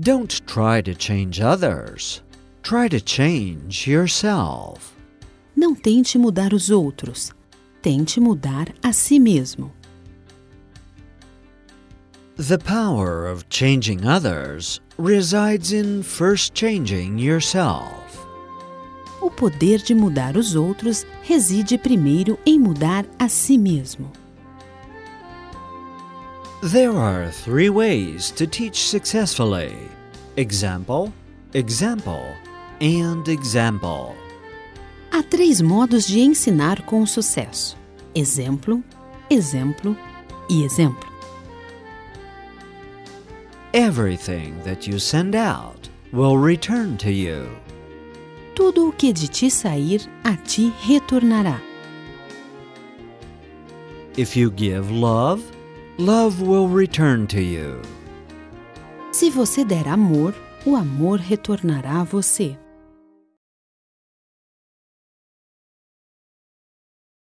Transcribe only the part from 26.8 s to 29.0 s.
are three ways to teach